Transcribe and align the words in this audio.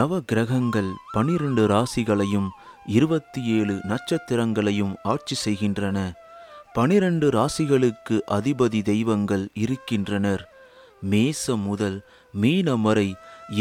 நவ 0.00 0.18
கிரகங்கள் 0.20 0.88
பனிரெண்டு 1.12 1.62
ராசிகளையும் 1.66 2.48
இருபத்தி 2.86 3.40
ஏழு 3.56 3.74
நட்சத்திரங்களையும் 3.88 4.92
ஆட்சி 5.02 5.34
செய்கின்றன. 5.34 5.98
பனிரெண்டு 6.72 7.26
ராசிகளுக்கு 7.30 8.16
அதிபதி 8.38 8.82
தெய்வங்கள் 8.82 9.44
இருக்கின்றனர். 9.54 10.42
மேசம் 11.10 11.64
முதல் 11.70 11.98
மீனம் 12.42 12.80
வரை 12.80 13.08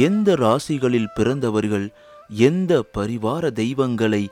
எந்த 0.08 0.36
ராசிகளில் 0.36 1.14
பிறந்தவர்கள் 1.16 1.88
எந்த 2.48 2.74
பரிவார 2.98 3.52
தெய்வங்களை 3.62 4.24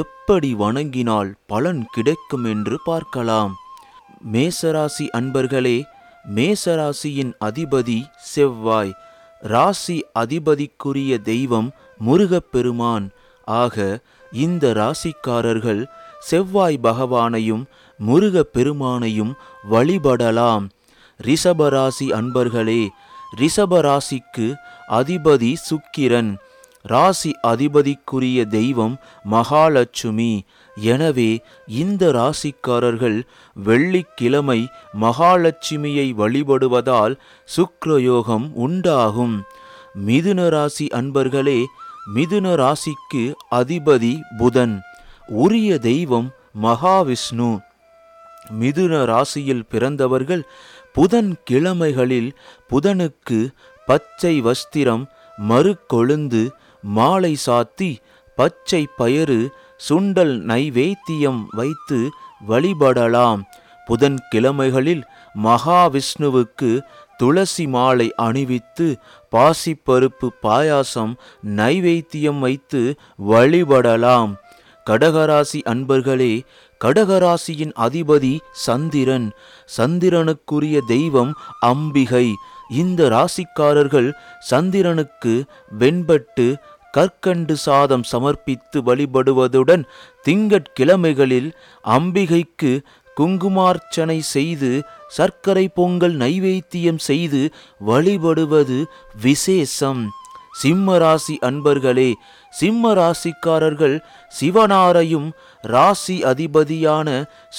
எப்படி 0.00 0.54
வணங்கினால் 0.54 1.32
பலன் 1.46 1.84
கிடைக்கும் 1.90 2.44
என்று 2.44 2.78
பார்க்கலாம். 2.84 3.54
மேசராசி 4.32 5.06
அன்பர்களே 5.18 5.78
மேசராசியின் 6.34 7.34
அதிபதி 7.40 8.00
செவ்வாய். 8.34 8.94
ராசி 9.46 9.96
அதிபதிக்குரிய 10.18 11.22
தெய்வம் 11.22 11.68
முருகப்பெருமான். 12.06 13.06
ஆக 13.44 14.00
இந்த 14.32 14.72
ராசிக்காரர்கள் 14.74 15.82
செவ்வாய் 16.20 16.78
பகவானையும் 16.82 17.64
முருகப்பெருமானையும் 18.06 19.32
வழிபடலாம். 19.70 20.64
ரிஷபராசி 21.22 22.06
அன்பர்களே 22.18 22.82
ரிஷபராசிக்கு 23.40 24.46
அதிபதி 24.88 25.52
சுக்கிரன். 25.68 26.32
ராசி 26.86 27.30
அதிபதிக்குரிய 27.46 28.38
தெய்வம் 28.48 28.94
மகாலட்சுமி. 29.30 30.32
எனவே 30.92 31.30
இந்த 31.80 32.10
ராசிக்காரர்கள் 32.18 33.18
வெள்ளிக்கிழமை 33.56 34.60
மகாலட்சுமியை 35.00 36.08
வழிபடுவதால் 36.20 37.14
சுக்ரயோகம் 37.48 38.46
உண்டாகும். 38.66 39.36
மிதுன 40.06 40.48
ராசி 40.48 40.86
அன்பர்களே 40.98 41.60
மிதுன 42.14 42.46
ராசிக்கு 42.62 43.22
அதிபதி 43.60 44.14
புதன் 44.38 44.74
உரிய 45.42 45.78
தெய்வம் 45.88 46.28
மகாவிஷ்ணு. 46.62 47.50
மிதுன 48.60 48.94
ராசியில் 49.04 49.64
பிறந்தவர்கள் 49.72 50.42
புதன் 50.96 51.32
கிழமைகளில் 51.48 52.28
புதனுக்கு 52.70 53.38
பச்சை 53.88 54.34
வஸ்திரம் 54.46 55.04
மறுக்கொழுந்து 55.38 56.42
மாலை 56.82 57.36
சாத்தி 57.46 57.96
பச்சை 58.36 58.88
பயறு 58.98 59.50
சுண்டல் 59.88 60.40
நைவேத்தியம் 60.44 61.44
வைத்து 61.50 62.10
வழிபடலாம். 62.48 63.42
புதன் 63.86 64.18
கிழமைகளில் 64.30 65.02
மகாவிஷ்ணுவுக்கு 65.44 66.80
துளசி 67.16 67.66
மாலை 67.66 68.12
அணிவித்து 68.16 68.96
பாசிப்பருப்பு 69.36 70.28
பாயாசம் 70.42 71.14
நைவேத்தியம் 71.46 72.38
வைத்து 72.38 72.94
வழிபடலாம். 73.28 74.34
கடகராசி 74.90 75.62
அன்பர்களே 75.64 76.40
கடகராசியின் 76.84 77.72
அதிபதி 77.78 78.38
சந்திரன். 78.52 79.32
சந்திரனுக்குரிய 79.76 80.80
தெய்வம் 80.86 81.34
அம்பிகை. 81.60 82.34
இந்த 82.68 83.08
ராசிக்காரர்கள் 83.08 84.12
சந்திரனுக்கு 84.40 85.44
வெண்பட்டு 85.78 86.54
கற்கண்டு 86.92 87.56
சாதம் 87.56 88.02
சமர்ப்பித்து 88.02 88.78
வழிபடுவதுடன் 88.80 89.82
திங்கட்கிழமைகளில் 90.24 91.50
அம்பிகைக்கு 91.84 92.84
குங்குமார்ச்சனை 93.16 94.18
செய்து 94.18 94.84
சர்க்கரை 95.08 95.68
பொங்கல் 95.74 96.16
நைவேத்தியம் 96.16 96.96
செய்து 96.96 97.52
வழிபடுவது 97.86 98.84
விசேஷம். 99.22 100.10
சிம்ம 100.60 100.98
ராசி 100.98 101.34
அன்பர்களே 101.48 102.10
சிம்ம 102.52 102.92
ராசிக்காரர்கள் 102.94 103.96
சிவனாரையும் 104.32 105.28
ராசி 105.64 106.16
அதிபதியான 106.24 107.08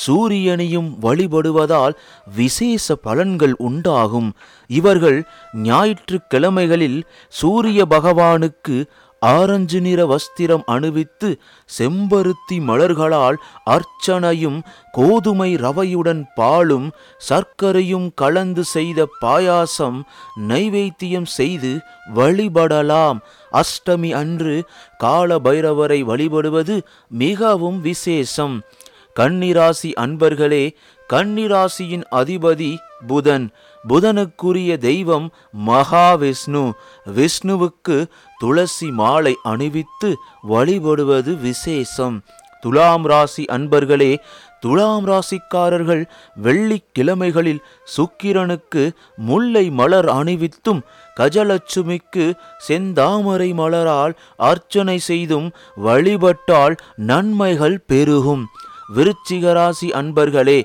சூரியனையும் 0.03 0.89
வழிபடுவதால் 1.01 1.95
விசேஷ 2.35 2.95
பலன்கள் 3.03 3.55
உண்டாகும். 3.67 4.29
இவர்கள் 4.69 5.19
ஞாயிற்றுக்கிழமைகளில் 5.67 6.99
சூரிய 7.33 7.85
பகவானுக்கு 7.89 8.77
ஆரஞ்சு 9.19 9.81
நிற 9.81 10.05
வஸ்திரம் 10.05 10.63
அணிவித்து 10.65 11.39
செம்பருத்தி 11.77 12.53
மலர்களால் 12.53 13.35
அர்ச்சனையும் 13.65 14.61
கோதுமை 14.91 15.55
ரவையுடன் 15.55 16.23
பாலும் 16.35 16.91
சர்க்கரையும் 17.29 18.11
கலந்து 18.15 18.63
செய்த 18.63 19.07
பாயாசம் 19.21 20.01
நைவேத்தியம் 20.47 21.25
செய்து 21.25 21.79
வழிபடலாம். 22.15 23.19
அஷ்டமி 23.51 24.11
அன்று 24.11 24.63
கால 24.97 25.39
பைரவரை 25.39 26.01
வழிபடுவது 26.01 26.83
மிகவும் 27.07 27.81
விசேஷம். 27.81 28.61
கன்னிராசி 29.15 29.93
அன்பர்களே 29.99 30.75
கன்னிராசியின் 31.13 32.03
அதிபதி 32.11 32.77
புதன். 33.07 33.49
புதனுக்குரிய 33.89 34.77
தெய்வம் 34.77 35.33
மகாவிஷ்ணு. 35.67 36.71
விஷ்ணுவுக்கு 37.15 38.07
துளசி 38.39 38.91
மாலை 38.91 39.35
அணிவித்து 39.43 40.17
வழிபடுவது 40.41 41.37
விசேஷம். 41.37 42.23
துலாம் 42.61 43.05
ராசி 43.05 43.45
அன்பர்களே 43.45 44.17
துலாம் 44.59 45.05
ராசிக்காரர்கள் 45.07 46.05
வெள்ளிக்கிழமைகளில் 46.43 47.59
சுக்கிரனுக்கு 47.95 48.91
முல்லை 49.15 49.69
மலர் 49.69 50.09
அணிவித்தும் 50.09 50.81
கஜலட்சுமிக்கு 51.19 52.25
செந்தாமரை 52.67 53.53
மலரால் 53.53 54.13
அர்ச்சனை 54.37 54.97
செய்தும் 54.97 55.51
வழிபட்டால் 55.75 56.75
நன்மைகள் 56.95 57.77
பெருகும். 57.87 58.47
விருச்சிகராசி 58.95 59.87
அன்பர்களே 59.99 60.59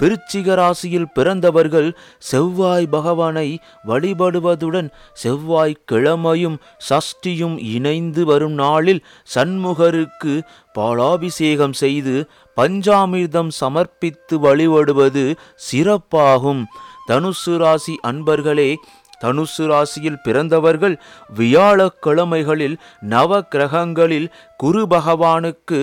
விருச்சிகராசியில் 0.00 1.12
பிறந்தவர்கள் 1.14 1.96
செவ்வாய் 2.18 2.86
பகவானை 2.86 3.58
வழிபடுவதுடன் 3.86 4.88
செவ்வாய் 5.12 5.76
கிழமையும் 5.92 6.58
சஷ்டியும் 6.88 7.56
இணைந்து 7.74 8.24
வரும் 8.24 8.52
நாளில் 8.52 9.04
சண்முகருக்கு 9.34 10.34
பாலாபிஷேகம் 10.72 11.72
செய்து 11.72 12.28
பஞ்சாமிர்தம் 12.56 13.50
சமர்ப்பித்து 13.60 14.36
வழிபடுவது 14.38 15.24
சிறப்பாகும். 15.70 16.62
தனுசு 17.08 17.56
ராசி 17.56 17.98
அன்பர்களே 18.06 18.70
தனுசு 19.24 19.64
ராசியில் 19.66 20.20
பிறந்தவர்கள் 20.22 20.96
வியாழக்கிழமைகளில் 21.36 22.76
நவ 23.00 23.40
கிரகங்களில் 23.54 24.28
குரு 24.56 24.82
பகவானுக்கு 24.90 25.80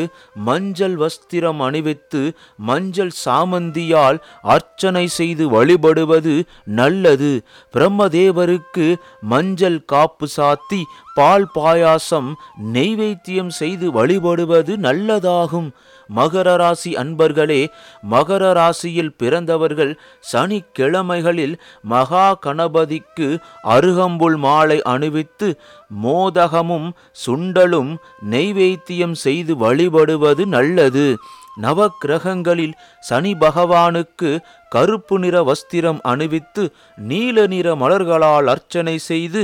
மஞ்சள் 0.47 0.95
வஸ்திரம் 0.97 1.59
அணிவித்து 1.59 2.21
மஞ்சள் 2.69 3.13
சாமந்தியால் 3.25 4.17
அர்ச்சனை 4.55 5.05
செய்து 5.07 5.45
வழிபடுவது 5.49 6.35
நல்லது. 6.79 7.31
பிரம்மதேவருக்கு 7.73 8.87
மஞ்சள் 9.21 9.79
காப்பு 9.85 10.27
சாத்தி 10.37 10.81
பால் 11.15 11.47
பாயாசம் 11.55 12.29
நெய்வேத்தியம் 12.73 13.53
செய்து 13.61 13.91
வழிபடுவது 13.91 14.73
நல்லதாகும். 14.77 15.69
மகர 16.13 16.55
ராசி 16.55 16.95
அன்பர்களே 16.95 17.67
மகர 18.09 18.53
ராசியில் 18.53 19.13
பிறந்தவர்கள் 19.17 19.99
சனிக்கிழமைகளில் 20.33 21.55
மகா 21.81 22.37
கணபதிக்கு 22.45 23.39
அருகம்புல் 23.63 24.37
மாலை 24.37 24.81
அணிவித்து 24.81 25.59
மோதகமும் 26.03 26.91
சுண்டலும் 27.25 27.97
நெய்வேத்தியம் 28.29 29.11
செய்து 29.11 29.55
வழிபடுவது 29.55 30.45
நல்லது. 30.45 31.17
நவக்கிரகங்களில் 31.61 32.73
சனி 32.99 33.33
பகவானுக்கு 33.33 34.39
கருப்பு 34.75 35.15
நிற 35.23 35.35
வஸ்திரம் 35.43 35.99
அணிவித்து 36.11 36.63
நீல 37.09 37.47
நிற 37.53 37.67
மலர்களால் 37.75 38.49
அர்ச்சனை 38.53 38.95
செய்து 39.09 39.41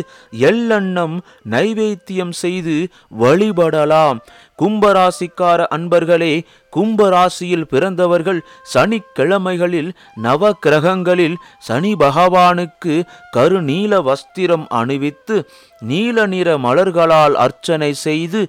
எள்ளெண்ணம் 0.49 1.17
நைவேத்தியம் 1.51 2.33
செய்து 2.43 2.77
வழிபடலாம். 3.21 4.19
கும்பராசிக்கார 4.59 5.59
அன்பர்களே 5.75 6.33
கும்பராசியில் 6.73 7.65
பிறந்தவர்கள் 7.71 8.39
சனிக்கிழமைகளில் 8.73 9.89
நவ 10.25 10.51
கிரகங்களில் 10.65 11.37
சனி 11.67 11.91
பகவானுக்கு 12.03 12.95
கருநீல 13.37 13.99
வஸ்திரம் 14.09 14.65
அணிவித்து 14.79 15.37
நீல 15.81 16.25
நிற 16.33 16.49
மலர்களால் 16.65 17.35
அர்ச்சனை 17.45 17.91
செய்து 18.05 18.41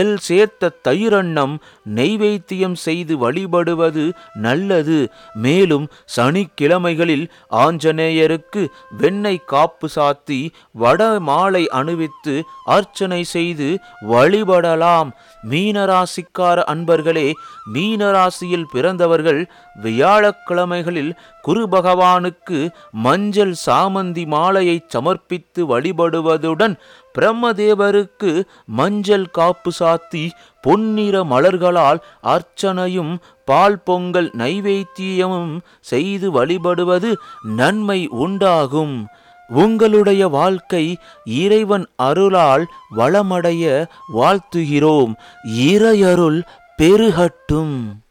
எல் 0.00 0.16
சேர்த்த 0.28 0.72
தயிரண்ணம் 0.88 1.54
நெய்வேத்தியம் 1.94 2.76
செய்து 2.86 3.16
வழிபடுவது 3.24 4.04
நல்லது. 4.46 4.98
மேலும் 5.44 5.86
சனிக்கிழமைகளில் 6.24 7.24
ஆஞ்சநேயருக்கு 7.62 8.62
வெண்ணெய் 8.98 9.40
காப்பு 9.46 9.86
சாத்தி 9.94 10.38
வட 10.72 11.00
மாலை 11.20 11.62
அணிவித்து 11.68 12.34
அர்ச்சனை 12.64 13.20
செய்து 13.24 13.68
வழிபடலாம். 14.10 15.10
மீனராசிக்கார 15.50 16.58
அன்பர்களே 16.72 17.26
மீனராசியில் 17.74 18.68
பிறந்தவர்கள் 18.72 19.40
வியாழக்கிழமைகளில் 19.82 21.12
குரு 21.42 21.64
பகவானுக்கு 21.70 22.58
மஞ்சள் 23.06 23.54
சாமந்தி 23.66 24.24
மாலையை 24.26 24.76
சமர்ப்பித்து 24.94 25.62
வழிபடுவதுடன் 25.72 26.76
பிரம்மதேவருக்கு 27.18 28.44
மஞ்சள் 28.66 29.30
காப்பு 29.30 29.70
சாத்தி 29.78 30.30
பொன்னிற 30.62 31.24
மலர்களால் 31.24 32.00
அர்ச்சனையும் 32.22 33.16
பால் 33.44 33.82
பொங்கல் 33.82 34.30
நைவேத்தியமும் 34.38 35.58
செய்து 35.80 36.30
வழிபடுவது 36.30 37.16
நன்மை 37.42 38.06
உண்டாகும். 38.06 39.06
உங்களுடைய 39.48 40.28
வாழ்க்கை 40.28 40.96
இறைவன் 41.24 41.86
அருளால் 41.96 42.66
வளமடைய 42.96 43.86
வாழ்த்துகிறோம். 44.14 45.14
இறையருள் 45.58 46.42
பெருகட்டும். 46.76 48.03